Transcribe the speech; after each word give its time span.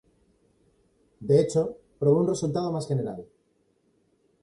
De 1.19 1.39
hecho, 1.39 1.77
probó 1.99 2.21
un 2.21 2.29
resultado 2.29 2.71
más 2.71 2.87
general. 2.87 3.23